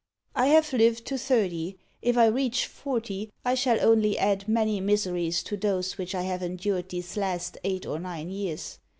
"I 0.33 0.47
have 0.47 0.73
lived 0.73 1.05
to 1.05 1.17
thirty: 1.19 1.77
if 2.01 2.17
I 2.17 2.25
reach 2.25 2.65
forty, 2.65 3.31
I 3.45 3.53
shall 3.53 3.79
only 3.79 4.17
add 4.17 4.47
many 4.47 4.79
miseries 4.81 5.43
to 5.43 5.55
those 5.57 5.99
which 5.99 6.15
I 6.15 6.23
have 6.23 6.41
endured 6.41 6.89
these 6.89 7.15
last 7.17 7.59
eight 7.63 7.85
or 7.85 7.99
nine 7.99 8.31
years. 8.31 8.79